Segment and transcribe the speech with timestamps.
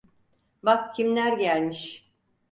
[0.63, 2.11] Bak kimler gelmiş.